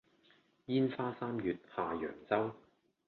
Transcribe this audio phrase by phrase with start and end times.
[0.65, 2.55] 煙花三月下揚州